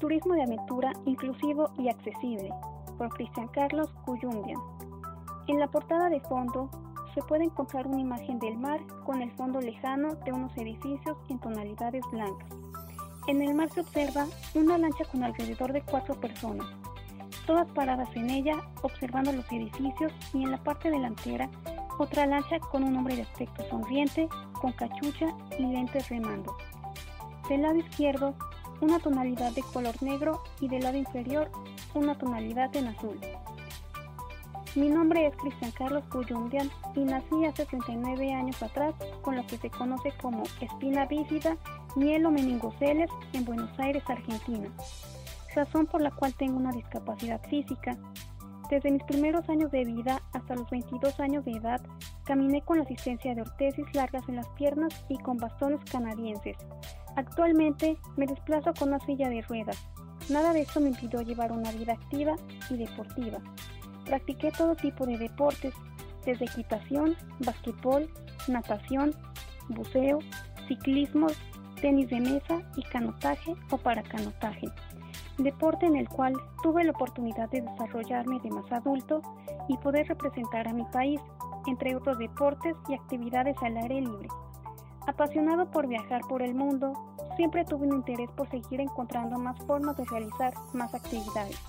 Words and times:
Turismo 0.00 0.34
de 0.34 0.42
aventura 0.42 0.92
inclusivo 1.06 1.70
y 1.78 1.88
accesible, 1.88 2.52
por 2.98 3.08
Cristian 3.10 3.48
Carlos 3.48 3.88
Cuyundian. 4.04 4.60
En 5.46 5.58
la 5.58 5.68
portada 5.68 6.08
de 6.08 6.20
fondo 6.20 6.68
se 7.14 7.22
puede 7.22 7.44
encontrar 7.44 7.86
una 7.86 8.00
imagen 8.00 8.38
del 8.38 8.58
mar 8.58 8.80
con 9.04 9.22
el 9.22 9.30
fondo 9.32 9.60
lejano 9.60 10.14
de 10.24 10.32
unos 10.32 10.56
edificios 10.56 11.16
en 11.28 11.38
tonalidades 11.38 12.02
blancas. 12.10 12.48
En 13.26 13.40
el 13.40 13.54
mar 13.54 13.70
se 13.70 13.80
observa 13.80 14.26
una 14.54 14.78
lancha 14.78 15.04
con 15.04 15.22
alrededor 15.22 15.72
de 15.72 15.82
cuatro 15.82 16.14
personas, 16.20 16.66
todas 17.46 17.70
paradas 17.72 18.08
en 18.14 18.30
ella 18.30 18.56
observando 18.82 19.32
los 19.32 19.50
edificios 19.52 20.12
y 20.32 20.42
en 20.42 20.50
la 20.50 20.62
parte 20.62 20.90
delantera 20.90 21.48
otra 21.98 22.26
lancha 22.26 22.58
con 22.58 22.82
un 22.82 22.96
hombre 22.96 23.16
de 23.16 23.22
aspecto 23.22 23.64
sonriente, 23.68 24.28
con 24.60 24.72
cachucha 24.72 25.26
y 25.58 25.66
lentes 25.66 26.08
remando. 26.08 26.56
Del 27.48 27.62
lado 27.62 27.76
izquierdo, 27.76 28.34
una 28.80 28.98
tonalidad 28.98 29.52
de 29.52 29.62
color 29.62 30.02
negro 30.02 30.42
y 30.60 30.68
del 30.68 30.82
lado 30.82 30.96
inferior, 30.96 31.50
una 31.94 32.16
tonalidad 32.16 32.74
en 32.76 32.88
azul. 32.88 33.18
Mi 34.74 34.88
nombre 34.88 35.26
es 35.26 35.36
Cristian 35.36 35.70
Carlos 35.70 36.04
Cuyundian 36.10 36.68
y 36.96 37.00
nací 37.00 37.44
hace 37.44 37.64
39 37.64 38.32
años 38.32 38.60
atrás 38.60 38.94
con 39.22 39.36
lo 39.36 39.46
que 39.46 39.56
se 39.56 39.70
conoce 39.70 40.12
como 40.20 40.42
espina 40.60 41.06
bífida 41.06 41.56
meningoceles 42.30 43.08
en 43.32 43.44
Buenos 43.44 43.70
Aires, 43.78 44.02
Argentina, 44.08 44.68
razón 45.54 45.86
por 45.86 46.00
la 46.00 46.10
cual 46.10 46.34
tengo 46.34 46.56
una 46.56 46.72
discapacidad 46.72 47.40
física. 47.48 47.96
Desde 48.70 48.90
mis 48.90 49.02
primeros 49.04 49.48
años 49.48 49.70
de 49.70 49.84
vida 49.84 50.22
hasta 50.32 50.54
los 50.54 50.68
22 50.70 51.20
años 51.20 51.44
de 51.44 51.52
edad, 51.52 51.80
caminé 52.24 52.62
con 52.62 52.78
la 52.78 52.84
asistencia 52.84 53.34
de 53.34 53.42
ortesis 53.42 53.84
largas 53.94 54.26
en 54.28 54.36
las 54.36 54.48
piernas 54.50 55.04
y 55.08 55.18
con 55.18 55.36
bastones 55.36 55.80
canadienses. 55.90 56.56
Actualmente 57.16 57.98
me 58.16 58.26
desplazo 58.26 58.72
con 58.78 58.88
una 58.88 59.00
silla 59.00 59.28
de 59.28 59.42
ruedas. 59.42 59.86
Nada 60.30 60.52
de 60.52 60.62
esto 60.62 60.80
me 60.80 60.88
impidió 60.88 61.20
llevar 61.20 61.52
una 61.52 61.70
vida 61.72 61.92
activa 61.92 62.34
y 62.70 62.76
deportiva. 62.78 63.38
Practiqué 64.06 64.50
todo 64.50 64.74
tipo 64.74 65.06
de 65.06 65.18
deportes, 65.18 65.74
desde 66.24 66.46
equitación, 66.46 67.14
basquetbol, 67.40 68.10
natación, 68.48 69.14
buceo, 69.68 70.20
ciclismo, 70.68 71.26
tenis 71.80 72.08
de 72.08 72.20
mesa 72.20 72.62
y 72.76 72.82
canotaje 72.84 73.54
o 73.70 73.76
paracanotaje, 73.76 74.68
deporte 75.38 75.86
en 75.86 75.96
el 75.96 76.08
cual 76.08 76.34
tuve 76.62 76.84
la 76.84 76.92
oportunidad 76.92 77.50
de 77.50 77.62
desarrollarme 77.62 78.40
de 78.40 78.50
más 78.50 78.70
adulto 78.70 79.22
y 79.68 79.76
poder 79.78 80.06
representar 80.08 80.68
a 80.68 80.72
mi 80.72 80.84
país, 80.84 81.20
entre 81.66 81.96
otros 81.96 82.18
deportes 82.18 82.76
y 82.88 82.94
actividades 82.94 83.56
al 83.62 83.76
aire 83.76 84.00
libre. 84.00 84.28
Apasionado 85.06 85.70
por 85.70 85.86
viajar 85.86 86.22
por 86.28 86.42
el 86.42 86.54
mundo, 86.54 86.92
siempre 87.36 87.64
tuve 87.64 87.86
un 87.86 87.96
interés 87.96 88.30
por 88.30 88.48
seguir 88.48 88.80
encontrando 88.80 89.38
más 89.38 89.58
formas 89.66 89.96
de 89.96 90.04
realizar 90.04 90.54
más 90.72 90.94
actividades. 90.94 91.60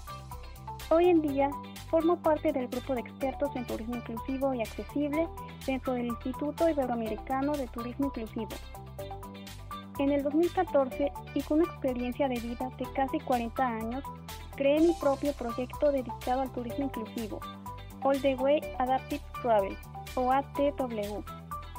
Hoy 0.92 1.10
en 1.10 1.22
día 1.22 1.50
formo 1.90 2.18
parte 2.18 2.54
del 2.54 2.68
grupo 2.68 2.94
de 2.94 3.02
expertos 3.02 3.56
en 3.56 3.66
turismo 3.66 3.96
inclusivo 3.96 4.54
y 4.54 4.62
accesible 4.62 5.28
dentro 5.66 5.94
del 5.94 6.08
Instituto 6.08 6.70
Iberoamericano 6.70 7.54
de 7.54 7.68
Turismo 7.68 8.08
Inclusivo, 8.08 8.50
en 10.00 10.12
el 10.12 10.24
2014 10.24 11.12
y 11.34 11.42
con 11.42 11.60
una 11.60 11.72
experiencia 11.72 12.28
de 12.28 12.40
vida 12.40 12.70
de 12.78 12.86
casi 12.94 13.20
40 13.20 13.66
años, 13.66 14.04
creé 14.56 14.80
mi 14.82 14.94
propio 14.94 15.34
proyecto 15.34 15.92
dedicado 15.92 16.42
al 16.42 16.52
turismo 16.52 16.86
inclusivo, 16.86 17.40
All 18.02 18.22
the 18.22 18.36
Way 18.36 18.62
Adaptive 18.80 19.24
Travel, 19.42 19.78
o 20.16 20.32
ATW, 20.32 21.24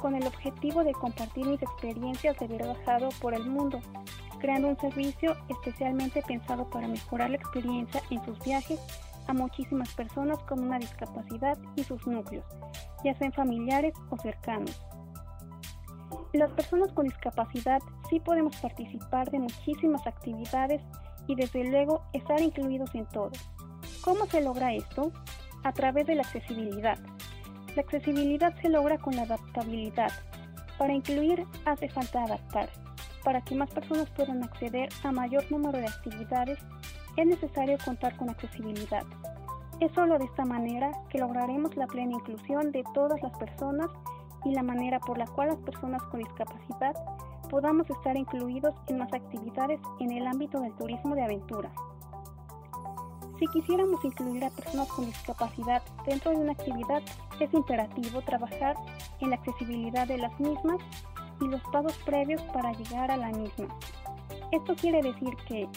con 0.01 0.15
el 0.15 0.25
objetivo 0.25 0.83
de 0.83 0.93
compartir 0.93 1.45
mis 1.45 1.61
experiencias 1.61 2.37
de 2.39 2.47
viajado 2.47 3.09
por 3.21 3.33
el 3.33 3.45
mundo, 3.45 3.79
creando 4.39 4.67
un 4.67 4.77
servicio 4.77 5.35
especialmente 5.49 6.21
pensado 6.21 6.69
para 6.69 6.87
mejorar 6.87 7.29
la 7.29 7.37
experiencia 7.37 8.01
en 8.09 8.23
sus 8.23 8.39
viajes 8.43 8.79
a 9.27 9.33
muchísimas 9.33 9.93
personas 9.93 10.37
con 10.43 10.59
una 10.59 10.79
discapacidad 10.79 11.57
y 11.75 11.83
sus 11.83 12.05
núcleos, 12.07 12.45
ya 13.03 13.13
sean 13.15 13.33
familiares 13.33 13.93
o 14.09 14.17
cercanos. 14.17 14.81
Las 16.37 16.51
personas 16.51 16.91
con 16.91 17.07
discapacidad 17.07 17.79
sí 18.11 18.19
podemos 18.19 18.55
participar 18.57 19.31
de 19.31 19.39
muchísimas 19.39 20.05
actividades 20.05 20.83
y 21.25 21.33
desde 21.33 21.63
luego 21.63 22.03
estar 22.13 22.39
incluidos 22.39 22.93
en 22.93 23.07
todo. 23.07 23.31
¿Cómo 24.01 24.27
se 24.27 24.41
logra 24.41 24.71
esto? 24.71 25.11
A 25.63 25.73
través 25.73 26.05
de 26.05 26.13
la 26.13 26.21
accesibilidad. 26.21 26.99
La 27.75 27.81
accesibilidad 27.81 28.53
se 28.61 28.69
logra 28.69 28.99
con 28.99 29.15
la 29.15 29.23
adaptabilidad. 29.23 30.11
Para 30.77 30.93
incluir 30.93 31.43
hace 31.65 31.89
falta 31.89 32.21
adaptar. 32.21 32.69
Para 33.23 33.41
que 33.41 33.55
más 33.55 33.71
personas 33.71 34.07
puedan 34.11 34.43
acceder 34.43 34.89
a 35.03 35.11
mayor 35.11 35.51
número 35.51 35.79
de 35.79 35.87
actividades 35.87 36.59
es 37.15 37.25
necesario 37.25 37.79
contar 37.83 38.15
con 38.15 38.29
accesibilidad. 38.29 39.07
Es 39.79 39.91
solo 39.93 40.19
de 40.19 40.25
esta 40.25 40.45
manera 40.45 40.91
que 41.09 41.17
lograremos 41.17 41.75
la 41.75 41.87
plena 41.87 42.13
inclusión 42.13 42.71
de 42.71 42.83
todas 42.93 43.19
las 43.23 43.35
personas 43.39 43.89
y 44.47 44.53
la 44.53 44.63
manera 44.63 44.99
por 44.99 45.17
la 45.17 45.27
cual 45.27 45.49
las 45.49 45.57
personas 45.57 46.01
con 46.03 46.19
discapacidad 46.21 46.95
podamos 47.49 47.89
estar 47.89 48.15
incluidos 48.15 48.73
en 48.87 48.99
más 48.99 49.11
actividades 49.13 49.79
en 49.99 50.11
el 50.11 50.25
ámbito 50.25 50.59
del 50.59 50.73
turismo 50.73 51.15
de 51.15 51.23
aventura. 51.23 51.71
Si 53.39 53.45
quisiéramos 53.47 54.03
incluir 54.03 54.45
a 54.45 54.49
personas 54.49 54.87
con 54.87 55.05
discapacidad 55.05 55.83
dentro 56.05 56.31
de 56.31 56.37
una 56.37 56.53
actividad, 56.53 57.01
es 57.39 57.53
imperativo 57.53 58.21
trabajar 58.21 58.75
en 59.19 59.29
la 59.29 59.35
accesibilidad 59.35 60.07
de 60.07 60.17
las 60.17 60.39
mismas 60.39 60.77
y 61.39 61.47
los 61.47 61.61
pasos 61.71 61.95
previos 62.05 62.41
para 62.53 62.71
llegar 62.71 63.11
a 63.11 63.17
la 63.17 63.29
misma. 63.29 63.67
Esto 64.51 64.75
quiere 64.75 65.01
decir 65.01 65.35
que, 65.47 65.67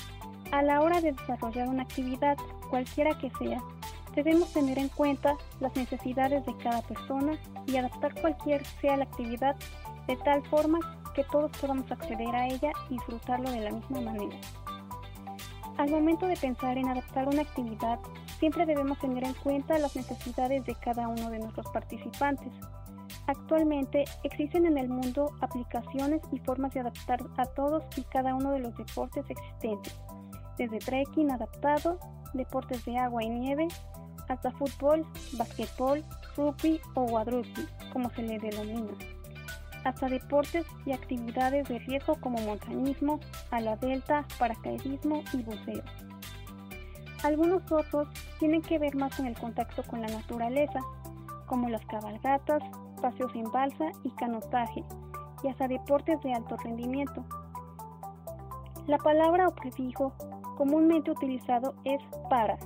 a 0.52 0.62
la 0.62 0.80
hora 0.80 1.00
de 1.00 1.12
desarrollar 1.12 1.68
una 1.68 1.82
actividad, 1.82 2.36
cualquiera 2.70 3.18
que 3.18 3.30
sea, 3.38 3.60
Debemos 4.14 4.52
tener 4.52 4.78
en 4.78 4.88
cuenta 4.88 5.36
las 5.60 5.74
necesidades 5.76 6.44
de 6.44 6.56
cada 6.56 6.82
persona 6.82 7.38
y 7.66 7.76
adaptar 7.76 8.14
cualquier 8.20 8.64
sea 8.80 8.96
la 8.96 9.04
actividad 9.04 9.56
de 10.06 10.16
tal 10.16 10.42
forma 10.48 10.78
que 11.14 11.24
todos 11.24 11.50
podamos 11.58 11.90
acceder 11.90 12.34
a 12.34 12.48
ella 12.48 12.72
y 12.88 12.94
disfrutarlo 12.94 13.50
de 13.50 13.60
la 13.60 13.70
misma 13.70 14.00
manera. 14.00 14.36
Al 15.76 15.90
momento 15.90 16.26
de 16.26 16.36
pensar 16.36 16.76
en 16.76 16.88
adaptar 16.88 17.28
una 17.28 17.42
actividad, 17.42 17.98
siempre 18.38 18.66
debemos 18.66 18.98
tener 18.98 19.24
en 19.24 19.34
cuenta 19.34 19.78
las 19.78 19.96
necesidades 19.96 20.64
de 20.66 20.74
cada 20.74 21.08
uno 21.08 21.30
de 21.30 21.38
nuestros 21.38 21.66
participantes. 21.72 22.52
Actualmente 23.26 24.04
existen 24.24 24.66
en 24.66 24.76
el 24.76 24.88
mundo 24.88 25.32
aplicaciones 25.40 26.20
y 26.32 26.38
formas 26.40 26.74
de 26.74 26.80
adaptar 26.80 27.20
a 27.36 27.46
todos 27.46 27.84
y 27.96 28.02
cada 28.02 28.34
uno 28.34 28.50
de 28.50 28.58
los 28.58 28.76
deportes 28.76 29.24
existentes, 29.28 29.98
desde 30.58 30.78
trekking 30.78 31.30
adaptado, 31.30 31.98
deportes 32.34 32.84
de 32.84 32.98
agua 32.98 33.22
y 33.22 33.30
nieve, 33.30 33.68
hasta 34.28 34.50
fútbol, 34.52 35.04
basquetbol, 35.32 36.04
rugby 36.36 36.80
o 36.94 37.06
guadrugby, 37.06 37.66
como 37.92 38.10
se 38.10 38.22
le 38.22 38.38
denomina, 38.38 38.92
hasta 39.84 40.08
deportes 40.08 40.66
y 40.86 40.92
actividades 40.92 41.68
de 41.68 41.78
riesgo 41.80 42.14
como 42.20 42.38
montañismo, 42.40 43.20
ala 43.50 43.76
delta, 43.76 44.24
paracaidismo 44.38 45.22
y 45.32 45.42
buceo. 45.42 45.82
Algunos 47.22 47.70
otros 47.70 48.08
tienen 48.38 48.62
que 48.62 48.78
ver 48.78 48.94
más 48.96 49.14
con 49.16 49.26
el 49.26 49.38
contacto 49.38 49.82
con 49.84 50.00
la 50.00 50.08
naturaleza, 50.08 50.80
como 51.46 51.68
las 51.68 51.84
cabalgatas, 51.86 52.62
paseos 53.02 53.34
en 53.34 53.50
balsa 53.50 53.90
y 54.04 54.10
canotaje, 54.12 54.84
y 55.42 55.48
hasta 55.48 55.68
deportes 55.68 56.20
de 56.22 56.32
alto 56.32 56.56
rendimiento. 56.58 57.24
La 58.86 58.98
palabra 58.98 59.48
o 59.48 59.54
prefijo 59.54 60.14
comúnmente 60.60 61.10
utilizado 61.10 61.74
es 61.84 62.02
para, 62.28 62.58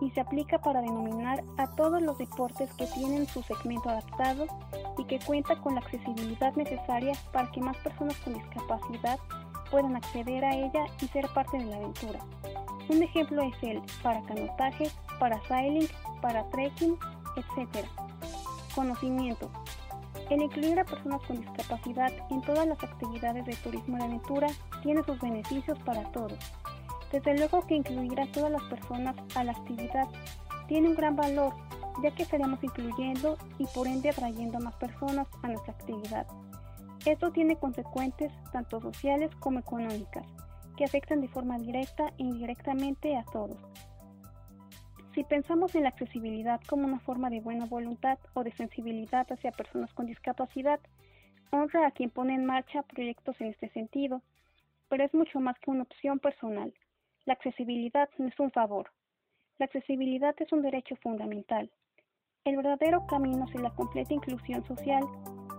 y 0.00 0.12
se 0.12 0.20
aplica 0.20 0.60
para 0.60 0.80
denominar 0.80 1.42
a 1.58 1.66
todos 1.74 2.00
los 2.00 2.16
deportes 2.16 2.72
que 2.74 2.86
tienen 2.86 3.26
su 3.26 3.42
segmento 3.42 3.90
adaptado 3.90 4.46
y 4.96 5.04
que 5.06 5.18
cuenta 5.18 5.56
con 5.56 5.74
la 5.74 5.80
accesibilidad 5.80 6.54
necesaria 6.54 7.14
para 7.32 7.50
que 7.50 7.60
más 7.60 7.76
personas 7.78 8.16
con 8.18 8.34
discapacidad 8.34 9.18
puedan 9.72 9.96
acceder 9.96 10.44
a 10.44 10.54
ella 10.54 10.84
y 11.00 11.08
ser 11.08 11.26
parte 11.34 11.58
de 11.58 11.64
la 11.64 11.78
aventura. 11.78 12.20
Un 12.88 13.02
ejemplo 13.02 13.42
es 13.42 13.56
el 13.62 13.82
para 14.04 14.22
canotaje, 14.22 14.88
para 15.18 15.42
sailing, 15.48 15.88
para 16.20 16.48
trekking, 16.50 16.96
etc. 17.34 17.84
Conocimiento. 18.72 19.50
El 20.30 20.42
incluir 20.42 20.78
a 20.78 20.84
personas 20.84 21.20
con 21.22 21.40
discapacidad 21.40 22.12
en 22.30 22.40
todas 22.42 22.68
las 22.68 22.80
actividades 22.84 23.44
de 23.44 23.56
turismo 23.56 23.96
de 23.96 24.04
aventura 24.04 24.46
tiene 24.84 25.02
sus 25.02 25.18
beneficios 25.18 25.76
para 25.80 26.04
todos 26.12 26.38
desde 27.12 27.36
luego 27.36 27.66
que 27.66 27.74
incluir 27.74 28.18
a 28.18 28.32
todas 28.32 28.50
las 28.50 28.62
personas 28.64 29.14
a 29.36 29.44
la 29.44 29.52
actividad 29.52 30.08
tiene 30.66 30.88
un 30.88 30.94
gran 30.94 31.14
valor, 31.14 31.52
ya 32.02 32.10
que 32.14 32.22
estaremos 32.22 32.64
incluyendo 32.64 33.36
y 33.58 33.66
por 33.66 33.86
ende 33.86 34.08
atrayendo 34.08 34.56
a 34.56 34.62
más 34.62 34.74
personas 34.76 35.28
a 35.42 35.48
nuestra 35.48 35.74
actividad. 35.74 36.26
Esto 37.04 37.30
tiene 37.30 37.56
consecuencias 37.56 38.32
tanto 38.50 38.80
sociales 38.80 39.30
como 39.40 39.58
económicas, 39.58 40.26
que 40.76 40.84
afectan 40.84 41.20
de 41.20 41.28
forma 41.28 41.58
directa 41.58 42.08
e 42.18 42.22
indirectamente 42.22 43.14
a 43.16 43.24
todos. 43.24 43.58
Si 45.14 45.22
pensamos 45.24 45.74
en 45.74 45.82
la 45.82 45.90
accesibilidad 45.90 46.62
como 46.66 46.86
una 46.86 47.00
forma 47.00 47.28
de 47.28 47.40
buena 47.40 47.66
voluntad 47.66 48.18
o 48.32 48.42
de 48.42 48.52
sensibilidad 48.52 49.30
hacia 49.30 49.52
personas 49.52 49.92
con 49.92 50.06
discapacidad, 50.06 50.80
honra 51.50 51.86
a 51.86 51.90
quien 51.90 52.08
pone 52.08 52.34
en 52.34 52.46
marcha 52.46 52.82
proyectos 52.84 53.38
en 53.40 53.48
este 53.48 53.68
sentido, 53.70 54.22
pero 54.88 55.04
es 55.04 55.12
mucho 55.12 55.40
más 55.40 55.58
que 55.58 55.70
una 55.70 55.82
opción 55.82 56.18
personal 56.18 56.72
La 57.24 57.34
accesibilidad 57.34 58.08
no 58.18 58.26
es 58.26 58.40
un 58.40 58.50
favor. 58.50 58.90
La 59.58 59.66
accesibilidad 59.66 60.34
es 60.40 60.52
un 60.52 60.62
derecho 60.62 60.96
fundamental. 60.96 61.70
El 62.44 62.56
verdadero 62.56 63.06
camino 63.06 63.44
hacia 63.44 63.60
la 63.60 63.70
completa 63.70 64.12
inclusión 64.12 64.66
social 64.66 65.04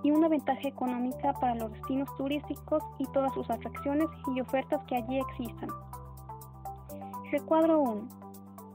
y 0.04 0.12
una 0.12 0.28
ventaja 0.28 0.68
económica 0.68 1.32
para 1.40 1.56
los 1.56 1.72
destinos 1.72 2.10
turísticos 2.18 2.84
y 3.00 3.06
todas 3.14 3.34
sus 3.34 3.50
atracciones 3.50 4.08
y 4.36 4.42
ofertas 4.42 4.84
que 4.90 4.98
allí 4.98 5.20
existan. 5.20 5.70
Recuadro 7.32 7.80
1. 7.80 8.10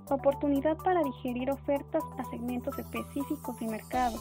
Oportunidad 0.09 0.79
para 0.79 1.03
digerir 1.03 1.51
ofertas 1.51 2.03
a 2.17 2.25
segmentos 2.31 2.79
específicos 2.79 3.61
de 3.61 3.67
mercado, 3.67 4.19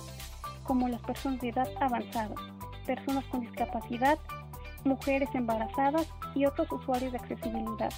como 0.65 0.89
las 0.89 1.01
personas 1.03 1.39
de 1.39 1.49
edad 1.49 1.69
avanzada, 1.79 2.35
personas 2.85 3.23
con 3.27 3.39
discapacidad, 3.39 4.19
mujeres 4.83 5.29
embarazadas 5.33 6.11
y 6.35 6.45
otros 6.45 6.69
usuarios 6.69 7.13
de 7.13 7.19
accesibilidad. 7.19 7.93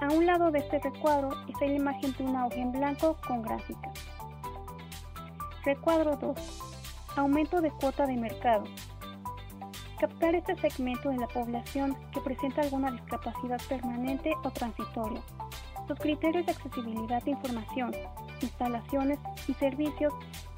A 0.00 0.08
un 0.08 0.24
lado 0.24 0.50
de 0.50 0.60
este 0.60 0.78
recuadro 0.78 1.28
está 1.46 1.66
la 1.66 1.74
imagen 1.74 2.14
de 2.16 2.24
una 2.24 2.46
hoja 2.46 2.56
en 2.56 2.72
blanco 2.72 3.18
con 3.26 3.42
gráficas. 3.42 3.92
Recuadro 5.62 6.16
2. 6.16 6.36
Aumento 7.16 7.60
de 7.60 7.70
cuota 7.70 8.06
de 8.06 8.16
mercado. 8.16 8.64
Captar 9.98 10.34
este 10.34 10.56
segmento 10.56 11.10
de 11.10 11.18
la 11.18 11.28
población 11.28 11.94
que 12.12 12.20
presenta 12.22 12.62
alguna 12.62 12.90
discapacidad 12.92 13.60
permanente 13.68 14.32
o 14.42 14.50
transitoria. 14.50 15.20
Los 15.86 15.98
criterios 15.98 16.46
de 16.46 16.52
accesibilidad 16.52 17.22
de 17.22 17.32
información, 17.32 17.92
instalaciones 18.40 19.18
y 19.48 19.52
servicios 19.54 20.14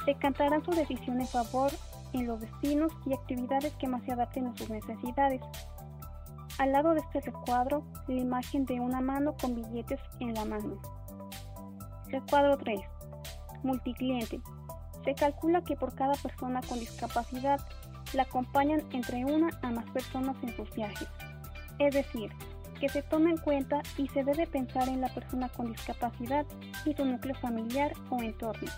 decantarán 0.07 0.65
su 0.65 0.71
decisión 0.71 1.21
en 1.21 1.27
favor 1.27 1.73
en 2.13 2.29
los 2.29 2.41
destinos 2.41 2.93
y 3.07 3.13
actividades 3.13 3.73
que 3.75 3.89
más 3.89 4.05
se 4.05 4.13
adapten 4.13 4.47
a 4.47 4.57
sus 4.57 4.71
necesidades. 4.71 5.41
Al 6.63 6.71
lado 6.71 6.95
de 6.95 7.01
este 7.01 7.21
recuadro, 7.23 7.83
la 8.07 8.21
imagen 8.21 8.65
de 8.67 8.79
una 8.79 9.01
mano 9.01 9.35
con 9.35 9.57
billetes 9.57 9.99
en 10.21 10.33
la 10.33 10.45
mano. 10.45 10.81
Recuadro 12.07 12.57
3. 12.57 12.81
Multicliente. 13.65 14.41
Se 15.05 15.13
calcula 15.17 15.65
que 15.65 15.75
por 15.75 15.93
cada 15.97 16.15
persona 16.15 16.61
con 16.61 16.79
discapacidad 16.79 17.59
la 18.13 18.23
acompañan 18.23 18.85
entre 18.93 19.25
una 19.25 19.51
a 19.63 19.71
más 19.73 19.91
personas 19.91 20.37
en 20.45 20.55
sus 20.55 20.73
viajes. 20.77 21.09
Es 21.81 21.95
decir, 21.95 22.31
que 22.79 22.89
se 22.89 23.03
toma 23.03 23.31
en 23.31 23.39
cuenta 23.39 23.83
y 23.99 24.07
se 24.11 24.23
debe 24.23 24.47
pensar 24.47 24.89
en 24.89 25.01
la 25.01 25.13
persona 25.13 25.49
con 25.49 25.73
discapacidad 25.73 26.47
y 26.85 26.95
su 26.95 27.05
núcleo 27.05 27.35
familiar 27.41 27.93
o 28.09 28.23
entorno. 28.23 28.71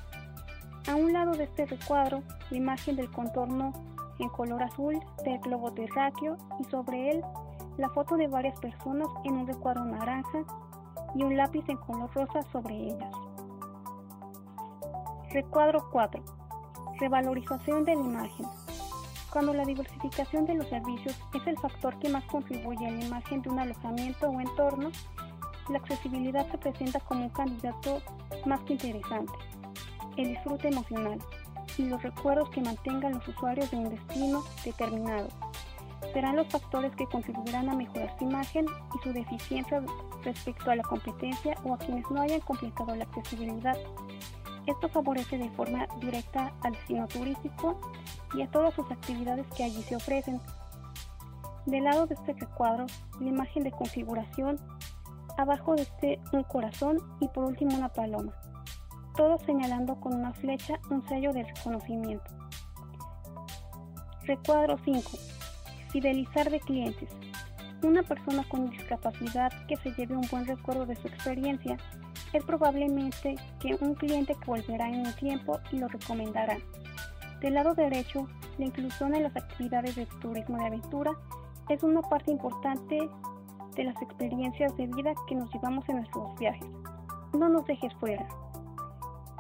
A 0.90 0.94
un 0.94 1.12
lado 1.12 1.32
de 1.32 1.44
este 1.44 1.66
recuadro, 1.66 2.22
la 2.48 2.56
imagen 2.56 2.96
del 2.96 3.10
contorno 3.10 3.74
en 4.18 4.28
color 4.30 4.62
azul 4.62 4.98
del 5.22 5.38
globo 5.40 5.70
terráqueo 5.74 6.38
y 6.60 6.64
sobre 6.64 7.10
él 7.10 7.22
la 7.76 7.88
foto 7.88 8.16
de 8.16 8.28
varias 8.28 8.58
personas 8.60 9.08
en 9.24 9.34
un 9.34 9.46
recuadro 9.46 9.84
naranja 9.84 10.44
y 11.14 11.22
un 11.24 11.36
lápiz 11.36 11.64
en 11.68 11.76
color 11.78 12.10
rosa 12.14 12.42
sobre 12.52 12.74
ellas. 12.74 13.12
Recuadro 15.30 15.88
4. 15.90 16.22
Revalorización 17.00 17.84
de 17.84 17.96
la 17.96 18.02
imagen. 18.02 18.46
Cuando 19.32 19.52
la 19.52 19.64
diversificación 19.64 20.46
de 20.46 20.54
los 20.54 20.68
servicios 20.68 21.18
es 21.34 21.46
el 21.48 21.58
factor 21.58 21.98
que 21.98 22.08
más 22.08 22.24
contribuye 22.26 22.86
a 22.86 22.90
la 22.92 23.04
imagen 23.04 23.42
de 23.42 23.50
un 23.50 23.58
alojamiento 23.58 24.28
o 24.28 24.40
entorno, 24.40 24.90
la 25.68 25.78
accesibilidad 25.78 26.48
se 26.52 26.58
presenta 26.58 27.00
como 27.00 27.24
un 27.24 27.30
candidato 27.30 28.00
más 28.46 28.60
que 28.60 28.74
interesante. 28.74 29.32
El 30.16 30.28
disfrute 30.28 30.68
emocional 30.68 31.18
y 31.76 31.86
los 31.86 32.00
recuerdos 32.00 32.50
que 32.50 32.60
mantengan 32.60 33.14
los 33.14 33.26
usuarios 33.26 33.68
de 33.72 33.78
un 33.78 33.88
destino 33.90 34.44
determinado 34.64 35.28
serán 36.12 36.36
los 36.36 36.48
factores 36.48 36.94
que 36.96 37.06
contribuirán 37.06 37.68
a 37.68 37.74
mejorar 37.74 38.16
su 38.18 38.24
imagen 38.24 38.66
y 38.66 39.02
su 39.02 39.12
deficiencia 39.12 39.82
respecto 40.22 40.70
a 40.70 40.76
la 40.76 40.82
competencia 40.82 41.56
o 41.64 41.74
a 41.74 41.78
quienes 41.78 42.08
no 42.10 42.20
hayan 42.20 42.40
completado 42.40 42.94
la 42.94 43.04
accesibilidad 43.04 43.76
esto 44.66 44.88
favorece 44.88 45.36
de 45.36 45.50
forma 45.50 45.86
directa 46.00 46.52
al 46.62 46.72
destino 46.72 47.06
turístico 47.06 47.78
y 48.34 48.42
a 48.42 48.50
todas 48.50 48.72
sus 48.74 48.90
actividades 48.90 49.46
que 49.48 49.64
allí 49.64 49.82
se 49.82 49.96
ofrecen. 49.96 50.40
Del 51.66 51.84
lado 51.84 52.06
de 52.06 52.14
este 52.14 52.32
recuadro, 52.32 52.86
la 53.20 53.28
imagen 53.28 53.62
de 53.62 53.72
configuración, 53.72 54.58
abajo 55.36 55.74
de 55.74 55.82
este 55.82 56.20
un 56.32 56.44
corazón 56.44 56.98
y 57.20 57.28
por 57.28 57.44
último 57.44 57.76
una 57.76 57.90
paloma, 57.90 58.32
todo 59.16 59.38
señalando 59.38 60.00
con 60.00 60.14
una 60.14 60.32
flecha 60.32 60.80
un 60.90 61.06
sello 61.08 61.32
de 61.32 61.44
reconocimiento. 61.44 62.30
Recuadro 64.22 64.78
5. 64.82 65.10
Fidelizar 65.94 66.50
de 66.50 66.58
clientes. 66.58 67.08
Una 67.84 68.02
persona 68.02 68.42
con 68.48 68.68
discapacidad 68.68 69.52
que 69.68 69.76
se 69.76 69.92
lleve 69.92 70.16
un 70.16 70.26
buen 70.28 70.44
recuerdo 70.44 70.86
de 70.86 70.96
su 70.96 71.06
experiencia 71.06 71.76
es 72.32 72.42
probablemente 72.42 73.36
que 73.60 73.76
un 73.80 73.94
cliente 73.94 74.34
que 74.34 74.44
volverá 74.44 74.88
en 74.88 75.06
un 75.06 75.12
tiempo 75.12 75.60
y 75.70 75.78
lo 75.78 75.86
recomendará. 75.86 76.58
Del 77.40 77.54
lado 77.54 77.74
derecho, 77.74 78.26
la 78.58 78.64
inclusión 78.64 79.14
en 79.14 79.22
las 79.22 79.36
actividades 79.36 79.94
de 79.94 80.06
turismo 80.20 80.58
de 80.58 80.66
aventura 80.66 81.12
es 81.68 81.80
una 81.84 82.02
parte 82.02 82.32
importante 82.32 83.08
de 83.76 83.84
las 83.84 84.02
experiencias 84.02 84.76
de 84.76 84.88
vida 84.88 85.14
que 85.28 85.36
nos 85.36 85.48
llevamos 85.54 85.88
en 85.88 85.98
nuestros 85.98 86.36
viajes. 86.40 86.66
No 87.34 87.48
nos 87.48 87.64
dejes 87.66 87.94
fuera. 88.00 88.26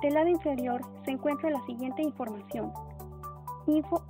Del 0.02 0.14
lado 0.14 0.28
inferior 0.28 0.82
se 1.04 1.10
encuentra 1.10 1.50
la 1.50 1.66
siguiente 1.66 2.00
información. 2.00 2.72
info 3.66 4.04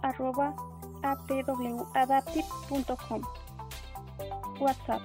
WhatsApp 4.58 5.02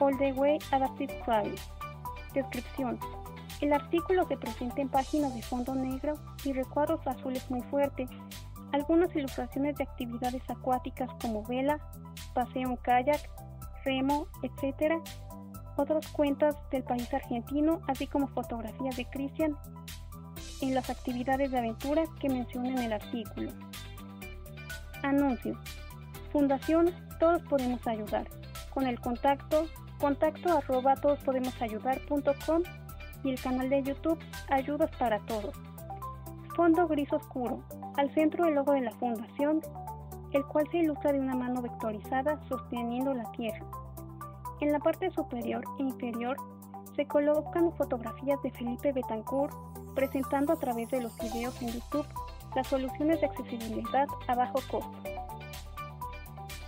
all 0.01 0.17
the 0.17 0.33
way 0.33 0.59
adaptive 0.73 1.13
travel 1.25 1.53
descripción 2.33 2.99
el 3.61 3.73
artículo 3.73 4.27
se 4.29 4.37
presenta 4.37 4.81
en 4.81 4.89
páginas 4.89 5.35
de 5.35 5.43
fondo 5.43 5.75
negro 5.75 6.15
y 6.45 6.53
recuadros 6.53 7.05
azules 7.07 7.51
muy 7.51 7.61
fuertes 7.63 8.09
algunas 8.73 9.15
ilustraciones 9.17 9.77
de 9.77 9.85
actividades 9.85 10.43
acuáticas 10.49 11.11
como 11.21 11.43
vela, 11.45 11.81
paseo 12.35 12.71
en 12.71 12.77
kayak, 12.77 13.29
remo, 13.85 14.29
etc. 14.43 15.03
Otras 15.77 16.07
cuentas 16.09 16.55
del 16.71 16.85
país 16.85 17.13
argentino, 17.13 17.81
así 17.89 18.07
como 18.07 18.29
fotografías 18.29 18.97
de 18.97 19.07
Cristian 19.07 19.57
en 20.61 20.75
las 20.75 20.91
actividades 20.91 21.51
de 21.51 21.59
aventura 21.59 22.05
que 22.21 22.29
menciona 22.29 22.69
en 22.69 22.79
el 22.79 22.93
artículo. 22.93 23.51
Anuncio. 25.03 25.59
Fundación 26.31 26.93
Todos 27.19 27.43
Podemos 27.43 27.85
Ayudar. 27.87 28.29
Con 28.79 28.87
el 28.87 29.01
contacto 29.01 29.67
contacto 30.01 30.57
arroba 30.57 30.95
todospodemosayudar.com 30.95 32.63
y 33.25 33.31
el 33.31 33.41
canal 33.41 33.69
de 33.69 33.83
YouTube 33.83 34.21
Ayudas 34.51 34.89
para 35.01 35.19
Todos. 35.27 35.53
Fondo 36.55 36.87
gris 36.87 37.13
oscuro, 37.13 37.65
al 37.97 38.15
centro 38.15 38.47
el 38.47 38.55
logo 38.55 38.75
de 38.75 38.83
la 38.83 38.93
fundación, 38.93 39.63
el 40.31 40.45
cual 40.45 40.69
se 40.71 40.79
ilustra 40.79 41.11
de 41.11 41.19
una 41.19 41.35
mano 41.35 41.61
vectorizada 41.61 42.39
sosteniendo 42.49 43.13
la 43.15 43.29
tierra. 43.33 43.67
En 44.61 44.71
la 44.71 44.79
parte 44.79 45.11
superior 45.11 45.65
e 45.81 45.83
inferior 45.83 46.37
se 46.95 47.05
colocan 47.05 47.73
fotografías 47.73 48.41
de 48.45 48.53
Felipe 48.53 48.93
Betancourt 48.93 49.57
presentando 49.97 50.53
a 50.53 50.57
través 50.57 50.89
de 50.91 51.03
los 51.03 51.19
videos 51.19 51.61
en 51.63 51.73
YouTube 51.73 52.07
las 52.55 52.69
soluciones 52.69 53.21
de 53.21 53.27
accesibilidad 53.27 54.07
a 54.29 54.37
bajo 54.37 54.61
costo. 54.71 55.18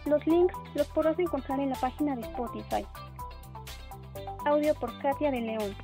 Los 0.07 0.26
links 0.26 0.54
los 0.75 0.87
podrás 0.88 1.19
encontrar 1.19 1.61
en 1.61 1.71
la 1.71 1.76
página 1.76 2.16
de 2.16 2.23
Spotify. 2.23 2.87
Audio 4.45 4.75
por 4.75 4.99
Katia 5.00 5.30
de 5.30 5.40
León. 5.40 5.75